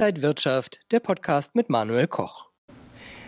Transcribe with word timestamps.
Inside 0.00 0.22
Wirtschaft, 0.22 0.80
der 0.92 1.00
Podcast 1.00 1.54
mit 1.54 1.68
Manuel 1.68 2.06
Koch. 2.06 2.46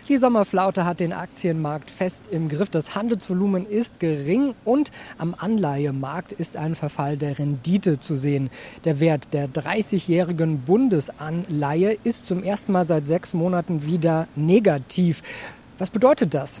Die 0.09 0.17
Sommerflaute 0.17 0.85
hat 0.85 0.99
den 0.99 1.13
Aktienmarkt 1.13 1.91
fest 1.91 2.23
im 2.31 2.49
Griff. 2.49 2.71
Das 2.71 2.95
Handelsvolumen 2.95 3.69
ist 3.69 3.99
gering 3.99 4.55
und 4.65 4.89
am 5.19 5.35
Anleihemarkt 5.37 6.31
ist 6.31 6.57
ein 6.57 6.73
Verfall 6.73 7.15
der 7.15 7.37
Rendite 7.37 7.99
zu 7.99 8.17
sehen. 8.17 8.49
Der 8.85 8.99
Wert 8.99 9.35
der 9.35 9.49
30-jährigen 9.49 10.61
Bundesanleihe 10.61 11.95
ist 12.03 12.25
zum 12.25 12.41
ersten 12.43 12.71
Mal 12.71 12.87
seit 12.87 13.07
sechs 13.07 13.35
Monaten 13.35 13.85
wieder 13.85 14.27
negativ. 14.35 15.21
Was 15.77 15.91
bedeutet 15.91 16.33
das? 16.33 16.59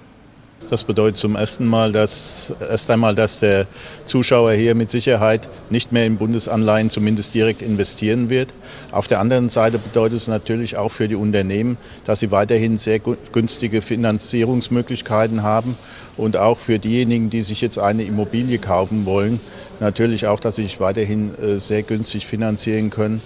Das 0.69 0.85
bedeutet 0.85 1.17
zum 1.17 1.35
ersten 1.35 1.67
Mal, 1.67 1.91
dass 1.91 2.53
erst 2.59 2.89
einmal, 2.89 3.13
dass 3.13 3.39
der 3.39 3.67
Zuschauer 4.05 4.53
hier 4.53 4.73
mit 4.73 4.89
Sicherheit 4.89 5.47
nicht 5.69 5.91
mehr 5.91 6.05
in 6.05 6.17
Bundesanleihen 6.17 6.89
zumindest 6.89 7.35
direkt 7.35 7.61
investieren 7.61 8.31
wird. 8.31 8.49
Auf 8.91 9.07
der 9.07 9.19
anderen 9.19 9.49
Seite 9.49 9.77
bedeutet 9.77 10.17
es 10.17 10.27
natürlich 10.27 10.77
auch 10.77 10.89
für 10.89 11.07
die 11.07 11.15
Unternehmen, 11.15 11.77
dass 12.05 12.21
sie 12.21 12.31
weiterhin 12.31 12.77
sehr 12.77 12.99
günstige 12.99 13.81
Finanzierungsmöglichkeiten 13.81 15.43
haben 15.43 15.77
und 16.17 16.37
auch 16.37 16.57
für 16.57 16.79
diejenigen, 16.79 17.29
die 17.29 17.43
sich 17.43 17.61
jetzt 17.61 17.77
eine 17.77 18.03
Immobilie 18.03 18.57
kaufen 18.57 19.05
wollen, 19.05 19.39
natürlich 19.79 20.27
auch, 20.27 20.39
dass 20.39 20.55
sie 20.55 20.63
sich 20.63 20.79
weiterhin 20.79 21.37
äh, 21.37 21.59
sehr 21.59 21.83
günstig 21.83 22.25
finanzieren 22.25 22.89
können. 22.89 23.21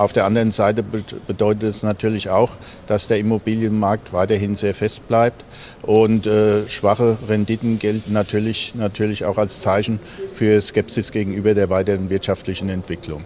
Auf 0.00 0.14
der 0.14 0.24
anderen 0.24 0.50
Seite 0.50 0.82
bedeutet 0.82 1.64
es 1.64 1.82
natürlich 1.82 2.30
auch, 2.30 2.52
dass 2.86 3.08
der 3.08 3.18
Immobilienmarkt 3.18 4.14
weiterhin 4.14 4.54
sehr 4.54 4.72
fest 4.72 5.06
bleibt 5.08 5.44
und 5.82 6.26
äh, 6.26 6.66
schwache 6.68 7.18
Renditen 7.28 7.78
gelten 7.78 8.14
natürlich, 8.14 8.74
natürlich 8.74 9.26
auch 9.26 9.36
als 9.36 9.60
Zeichen 9.60 10.00
für 10.32 10.58
Skepsis 10.58 11.12
gegenüber 11.12 11.52
der 11.52 11.68
weiteren 11.68 12.08
wirtschaftlichen 12.08 12.70
Entwicklung. 12.70 13.24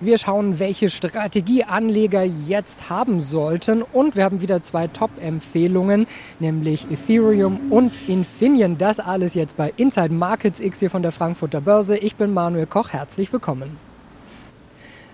Wir 0.00 0.18
schauen, 0.18 0.58
welche 0.58 0.90
Strategie 0.90 1.64
Anleger 1.64 2.24
jetzt 2.46 2.90
haben 2.90 3.22
sollten. 3.22 3.80
Und 3.80 4.14
wir 4.14 4.24
haben 4.24 4.42
wieder 4.42 4.62
zwei 4.62 4.88
Top-Empfehlungen, 4.88 6.06
nämlich 6.38 6.86
Ethereum 6.90 7.58
und 7.70 7.98
Infineon. 8.08 8.76
Das 8.76 9.00
alles 9.00 9.32
jetzt 9.32 9.56
bei 9.56 9.72
Inside 9.78 10.12
Markets 10.12 10.60
X 10.60 10.80
hier 10.80 10.90
von 10.90 11.02
der 11.02 11.12
Frankfurter 11.12 11.62
Börse. 11.62 11.96
Ich 11.96 12.16
bin 12.16 12.34
Manuel 12.34 12.66
Koch. 12.66 12.90
Herzlich 12.90 13.32
willkommen. 13.32 13.89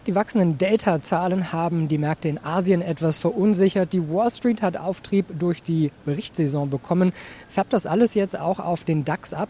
Die 0.07 0.15
wachsenden 0.15 0.57
Delta-Zahlen 0.57 1.53
haben 1.53 1.89
die 1.89 1.99
Märkte 1.99 2.29
in 2.29 2.39
Asien 2.45 2.81
etwas 2.81 3.19
verunsichert. 3.19 3.93
Die 3.93 4.09
Wall 4.09 4.31
Street 4.31 4.63
hat 4.63 4.77
Auftrieb 4.77 5.27
durch 5.37 5.65
die 5.65 5.91
Berichtssaison 6.05 6.71
bekommen. 6.71 7.13
Färbt 7.49 7.73
das 7.73 7.87
alles 7.87 8.15
jetzt 8.15 8.39
auch 8.39 8.61
auf 8.61 8.85
den 8.85 9.05
DAX 9.05 9.35
ab? 9.35 9.49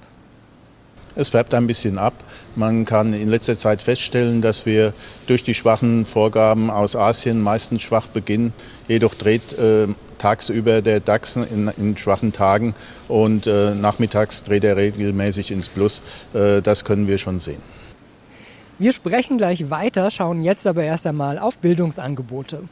Es 1.15 1.29
färbt 1.29 1.53
ein 1.53 1.67
bisschen 1.67 1.99
ab. 1.99 2.15
Man 2.55 2.87
kann 2.87 3.13
in 3.13 3.29
letzter 3.29 3.57
Zeit 3.57 3.83
feststellen, 3.83 4.41
dass 4.41 4.65
wir 4.65 4.95
durch 5.27 5.43
die 5.43 5.55
schwachen 5.55 6.07
Vorgaben 6.07 6.71
aus 6.71 6.97
Asien 6.97 7.43
meistens 7.43 7.83
schwach 7.83 8.07
beginnen. 8.07 8.55
Jedoch 8.89 9.15
dreht 9.15 9.59
äh, 9.59 9.89
tagsüber 10.17 10.81
der 10.81 11.01
DAX 11.01 11.37
in, 11.37 11.71
in 11.77 11.99
schwachen 11.99 12.33
Tagen 12.33 12.75
und 13.09 13.47
äh, 13.47 13.75
nachmittags 13.75 14.43
dreht 14.43 14.65
er 14.65 14.77
regelmäßig 14.77 15.51
ins 15.51 15.69
Plus. 15.69 16.01
Äh, 16.33 16.63
das 16.63 16.85
können 16.85 17.09
wir 17.09 17.19
schon 17.19 17.39
sehen. 17.39 17.61
Wir 18.79 18.93
sprechen 18.93 19.39
gleich 19.39 19.71
weiter, 19.71 20.11
schauen 20.11 20.43
jetzt 20.43 20.67
aber 20.67 20.83
erst 20.83 21.07
einmal 21.07 21.39
auf 21.39 21.57
Bildungsangebote. 21.57 22.65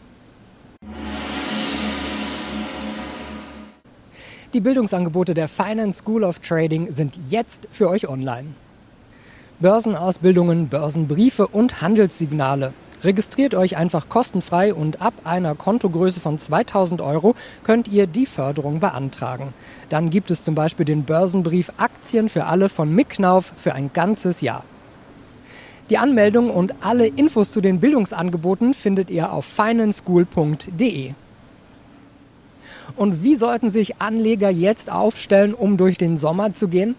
Die 4.52 4.60
Bildungsangebote 4.60 5.32
der 5.32 5.48
Finance 5.48 6.00
School 6.00 6.24
of 6.24 6.40
Trading 6.40 6.92
sind 6.92 7.18
jetzt 7.30 7.68
für 7.70 7.88
euch 7.88 8.06
online. 8.06 8.48
Börsenausbildungen, 9.60 10.68
Börsenbriefe 10.68 11.46
und 11.46 11.80
Handelssignale. 11.80 12.74
Registriert 13.02 13.54
euch 13.54 13.78
einfach 13.78 14.10
kostenfrei 14.10 14.74
und 14.74 15.00
ab 15.00 15.14
einer 15.24 15.54
Kontogröße 15.54 16.20
von 16.20 16.36
2000 16.36 17.00
Euro 17.00 17.34
könnt 17.62 17.88
ihr 17.88 18.06
die 18.06 18.26
Förderung 18.26 18.78
beantragen. 18.78 19.54
Dann 19.88 20.10
gibt 20.10 20.30
es 20.30 20.42
zum 20.42 20.54
Beispiel 20.54 20.84
den 20.84 21.04
Börsenbrief 21.04 21.72
Aktien 21.78 22.28
für 22.28 22.44
alle 22.44 22.68
von 22.68 22.94
Mick 22.94 23.08
Knauf 23.08 23.54
für 23.56 23.72
ein 23.72 23.90
ganzes 23.94 24.42
Jahr. 24.42 24.64
Die 25.90 25.98
Anmeldung 25.98 26.50
und 26.50 26.74
alle 26.80 27.06
Infos 27.06 27.52
zu 27.52 27.60
den 27.60 27.80
Bildungsangeboten 27.80 28.72
findet 28.72 29.10
ihr 29.10 29.32
auf 29.32 29.44
financeschool.de. 29.44 31.12
Und 32.96 33.22
wie 33.22 33.34
sollten 33.34 33.70
sich 33.70 34.00
Anleger 34.00 34.50
jetzt 34.50 34.90
aufstellen, 34.90 35.52
um 35.52 35.76
durch 35.76 35.98
den 35.98 36.16
Sommer 36.16 36.52
zu 36.52 36.68
gehen? 36.68 36.94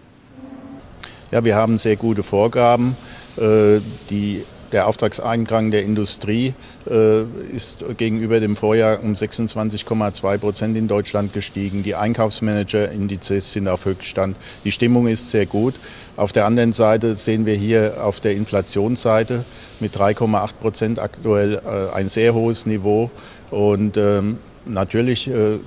Ja, 1.30 1.44
wir 1.44 1.56
haben 1.56 1.78
sehr 1.78 1.96
gute 1.96 2.22
Vorgaben. 2.22 2.96
Äh, 3.36 3.80
die 4.10 4.44
der 4.72 4.86
Auftragseingang 4.86 5.70
der 5.70 5.82
Industrie 5.82 6.54
äh, 6.90 7.22
ist 7.52 7.84
gegenüber 7.96 8.40
dem 8.40 8.56
Vorjahr 8.56 9.02
um 9.02 9.12
26,2 9.12 10.38
Prozent 10.38 10.76
in 10.76 10.88
Deutschland 10.88 11.32
gestiegen. 11.32 11.82
Die 11.82 11.94
Einkaufsmanager-Indizes 11.94 13.52
sind 13.52 13.68
auf 13.68 13.84
Höchststand. 13.84 14.36
Die 14.64 14.72
Stimmung 14.72 15.06
ist 15.06 15.30
sehr 15.30 15.46
gut. 15.46 15.74
Auf 16.16 16.32
der 16.32 16.46
anderen 16.46 16.72
Seite 16.72 17.14
sehen 17.14 17.46
wir 17.46 17.54
hier 17.54 18.02
auf 18.02 18.20
der 18.20 18.32
Inflationsseite 18.32 19.44
mit 19.80 19.96
3,8 19.96 20.54
Prozent 20.60 20.98
aktuell 20.98 21.54
äh, 21.64 21.94
ein 21.94 22.08
sehr 22.08 22.34
hohes 22.34 22.66
Niveau. 22.66 23.10
Und 23.50 23.96
ähm, 23.96 24.38
natürlich 24.66 25.28
äh, 25.28 25.58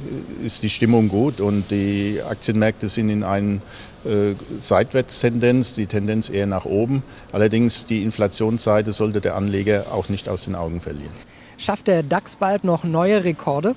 ist 0.43 0.63
die 0.63 0.69
Stimmung 0.69 1.09
gut 1.09 1.39
und 1.39 1.71
die 1.71 2.19
Aktienmärkte 2.27 2.89
sind 2.89 3.09
in 3.09 3.23
einem 3.23 3.61
äh, 4.05 4.33
Seitwärtstendenz, 4.59 5.75
die 5.75 5.87
Tendenz 5.87 6.29
eher 6.29 6.47
nach 6.47 6.65
oben. 6.65 7.03
Allerdings 7.31 7.85
die 7.85 8.03
Inflationsseite 8.03 8.93
sollte 8.93 9.21
der 9.21 9.35
Anleger 9.35 9.87
auch 9.91 10.09
nicht 10.09 10.29
aus 10.29 10.45
den 10.45 10.55
Augen 10.55 10.81
verlieren. 10.81 11.11
Schafft 11.57 11.87
der 11.87 12.03
DAX 12.03 12.35
bald 12.35 12.63
noch 12.63 12.83
neue 12.83 13.23
Rekorde? 13.23 13.75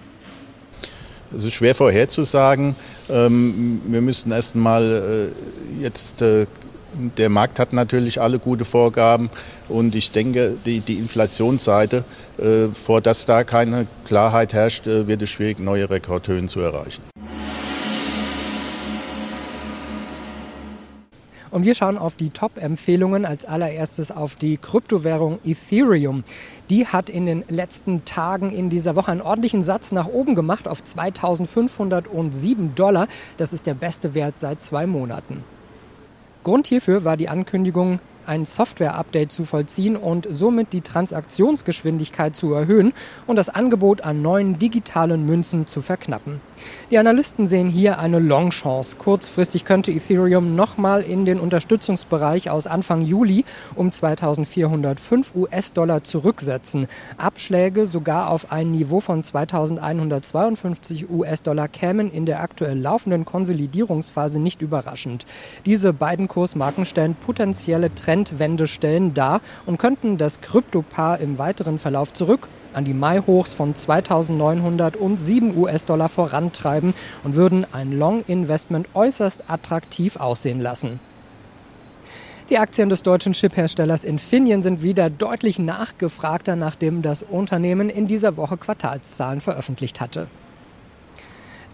Es 1.36 1.44
ist 1.44 1.54
schwer 1.54 1.74
vorherzusagen. 1.74 2.76
Ähm, 3.10 3.80
wir 3.86 4.00
müssten 4.00 4.30
erst 4.30 4.54
mal 4.54 5.32
äh, 5.80 5.82
jetzt 5.82 6.22
äh, 6.22 6.46
der 7.16 7.28
Markt 7.28 7.58
hat 7.58 7.72
natürlich 7.72 8.20
alle 8.20 8.38
gute 8.38 8.64
Vorgaben 8.64 9.30
und 9.68 9.94
ich 9.94 10.10
denke, 10.10 10.56
die, 10.66 10.80
die 10.80 10.94
Inflationsseite, 10.94 12.04
vor 12.72 13.00
dass 13.00 13.26
da 13.26 13.44
keine 13.44 13.86
Klarheit 14.04 14.52
herrscht, 14.52 14.86
wird 14.86 15.22
es 15.22 15.30
schwierig, 15.30 15.58
neue 15.58 15.88
Rekordhöhen 15.88 16.48
zu 16.48 16.60
erreichen. 16.60 17.02
Und 21.52 21.66
wir 21.66 21.74
schauen 21.74 21.98
auf 21.98 22.16
die 22.16 22.30
Top-Empfehlungen. 22.30 23.26
Als 23.26 23.44
allererstes 23.44 24.10
auf 24.10 24.36
die 24.36 24.56
Kryptowährung 24.56 25.38
Ethereum. 25.44 26.24
Die 26.70 26.86
hat 26.86 27.10
in 27.10 27.26
den 27.26 27.44
letzten 27.48 28.06
Tagen 28.06 28.50
in 28.50 28.70
dieser 28.70 28.96
Woche 28.96 29.12
einen 29.12 29.20
ordentlichen 29.20 29.62
Satz 29.62 29.92
nach 29.92 30.06
oben 30.06 30.34
gemacht 30.34 30.66
auf 30.66 30.82
2507 30.82 32.74
Dollar. 32.74 33.06
Das 33.36 33.52
ist 33.52 33.66
der 33.66 33.74
beste 33.74 34.14
Wert 34.14 34.40
seit 34.40 34.62
zwei 34.62 34.86
Monaten. 34.86 35.44
Grund 36.44 36.66
hierfür 36.66 37.04
war 37.04 37.16
die 37.16 37.28
Ankündigung 37.28 38.00
ein 38.26 38.46
Software-Update 38.46 39.32
zu 39.32 39.44
vollziehen 39.44 39.96
und 39.96 40.26
somit 40.30 40.72
die 40.72 40.80
Transaktionsgeschwindigkeit 40.80 42.34
zu 42.36 42.52
erhöhen 42.52 42.92
und 43.26 43.36
das 43.36 43.48
Angebot 43.48 44.02
an 44.02 44.22
neuen 44.22 44.58
digitalen 44.58 45.26
Münzen 45.26 45.66
zu 45.66 45.82
verknappen. 45.82 46.40
Die 46.90 46.98
Analysten 46.98 47.46
sehen 47.46 47.68
hier 47.68 47.98
eine 47.98 48.18
Long-Chance. 48.18 48.96
Kurzfristig 48.96 49.64
könnte 49.64 49.92
Ethereum 49.92 50.54
nochmal 50.54 51.02
in 51.02 51.24
den 51.24 51.40
Unterstützungsbereich 51.40 52.50
aus 52.50 52.66
Anfang 52.66 53.02
Juli 53.02 53.44
um 53.74 53.90
2405 53.90 55.34
US-Dollar 55.34 56.04
zurücksetzen. 56.04 56.86
Abschläge 57.16 57.86
sogar 57.86 58.30
auf 58.30 58.52
ein 58.52 58.70
Niveau 58.70 59.00
von 59.00 59.24
2152 59.24 61.10
US-Dollar 61.10 61.68
kämen 61.68 62.10
in 62.10 62.26
der 62.26 62.42
aktuell 62.42 62.78
laufenden 62.78 63.24
Konsolidierungsphase 63.24 64.38
nicht 64.38 64.62
überraschend. 64.62 65.26
Diese 65.66 65.92
beiden 65.92 66.28
Kursmarken 66.28 66.84
stellen 66.84 67.14
potenzielle 67.14 67.94
Trendwendestellen 68.12 69.14
dar 69.14 69.40
und 69.64 69.78
könnten 69.78 70.18
das 70.18 70.42
Kryptopaar 70.42 71.18
im 71.20 71.38
weiteren 71.38 71.78
Verlauf 71.78 72.12
zurück 72.12 72.48
an 72.74 72.84
die 72.84 72.92
Mai-Hochs 72.92 73.54
von 73.54 73.74
2.907 73.74 75.56
US-Dollar 75.56 76.10
vorantreiben 76.10 76.92
und 77.24 77.36
würden 77.36 77.66
ein 77.72 77.92
Long-Investment 77.92 78.88
äußerst 78.94 79.44
attraktiv 79.48 80.16
aussehen 80.16 80.60
lassen. 80.60 81.00
Die 82.50 82.58
Aktien 82.58 82.90
des 82.90 83.02
deutschen 83.02 83.32
Chipherstellers 83.32 84.04
Infineon 84.04 84.60
sind 84.60 84.82
wieder 84.82 85.08
deutlich 85.08 85.58
nachgefragter, 85.58 86.54
nachdem 86.54 87.00
das 87.00 87.22
Unternehmen 87.22 87.88
in 87.88 88.06
dieser 88.08 88.36
Woche 88.36 88.58
Quartalszahlen 88.58 89.40
veröffentlicht 89.40 90.02
hatte. 90.02 90.26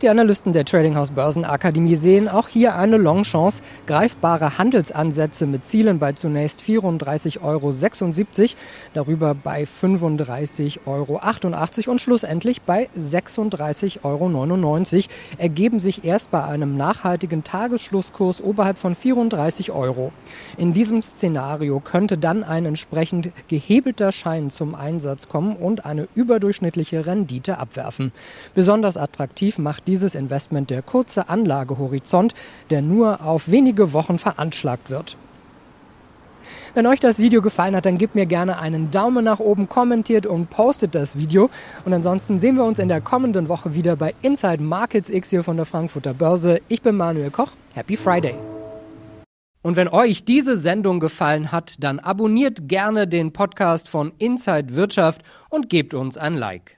Die 0.01 0.09
Analysten 0.09 0.53
der 0.53 0.65
Trading 0.65 0.95
House 0.95 1.11
Börsenakademie 1.11 1.97
sehen 1.97 2.29
auch 2.29 2.47
hier 2.47 2.77
eine 2.77 2.99
Longchance. 2.99 3.63
Greifbare 3.89 4.57
Handelsansätze 4.57 5.45
mit 5.45 5.67
Zielen 5.67 5.99
bei 5.99 6.13
zunächst 6.13 6.61
34,76 6.61 7.41
Euro, 7.43 7.73
darüber 8.95 9.35
bei 9.35 9.65
35,88 9.65 10.79
Euro 10.87 11.91
und 11.91 12.01
schlussendlich 12.01 12.63
bei 12.63 12.89
36,99 12.97 14.05
Euro 14.05 15.09
ergeben 15.37 15.81
sich 15.81 16.05
erst 16.05 16.31
bei 16.31 16.45
einem 16.45 16.77
nachhaltigen 16.77 17.43
Tagesschlusskurs 17.43 18.41
oberhalb 18.41 18.79
von 18.79 18.95
34 18.95 19.73
Euro. 19.73 20.13
In 20.57 20.75
diesem 20.75 21.03
Szenario 21.03 21.81
könnte 21.81 22.19
dann 22.19 22.45
ein 22.45 22.67
entsprechend 22.67 23.31
gehebelter 23.49 24.13
Schein 24.13 24.51
zum 24.51 24.77
Einsatz 24.77 25.29
kommen 25.29 25.57
und 25.57 25.85
eine 25.87 26.07
überdurchschnittliche 26.15 27.05
Rendite 27.05 27.59
abwerfen. 27.59 28.13
Besonders 28.55 28.97
attraktiv 28.97 29.59
macht 29.59 29.88
dieses 29.89 30.15
Investment 30.15 30.71
der 30.71 30.83
kurze 30.83 31.29
Anlagehorizont, 31.29 32.35
der 32.71 32.83
nur 32.83 33.25
auf 33.25 33.51
wenige 33.51 33.93
Wochen 33.93 34.19
veranschlagt 34.19 34.91
wird. 34.91 35.17
Wenn 36.75 36.87
euch 36.87 37.01
das 37.01 37.19
Video 37.19 37.43
gefallen 37.43 37.75
hat, 37.75 37.87
dann 37.87 37.99
gebt 37.99 38.15
mir 38.15 38.27
gerne 38.27 38.59
einen 38.59 38.91
Daumen 38.91 39.25
nach 39.25 39.41
oben, 39.41 39.69
kommentiert 39.69 40.27
und 40.27 40.51
postet 40.51 40.95
das 40.95 41.17
Video. 41.17 41.51
Und 41.85 41.93
ansonsten 41.93 42.39
sehen 42.39 42.57
wir 42.57 42.65
uns 42.65 42.79
in 42.79 42.89
der 42.89 43.01
kommenden 43.01 43.49
Woche 43.49 43.75
wieder 43.75 43.97
bei 43.97 44.15
Inside 44.23 44.63
Markets 44.63 45.11
X 45.11 45.31
hier 45.31 45.43
von 45.43 45.57
der 45.57 45.67
Frankfurter 45.67 46.15
Börse. 46.15 46.61
Ich 46.69 46.83
bin 46.83 46.97
Manuel 46.97 47.31
Koch. 47.31 47.51
Happy 47.75 47.97
Friday! 47.97 48.35
Und 49.61 49.77
wenn 49.77 49.89
euch 49.89 50.25
diese 50.25 50.57
Sendung 50.57 51.01
gefallen 51.01 51.51
hat, 51.51 51.77
dann 51.81 51.99
abonniert 51.99 52.69
gerne 52.69 53.09
den 53.09 53.33
Podcast 53.33 53.89
von 53.89 54.13
Inside 54.19 54.77
Wirtschaft 54.77 55.23
und 55.51 55.69
gebt 55.69 55.95
uns 55.95 56.17
ein 56.17 56.37
Like. 56.37 56.78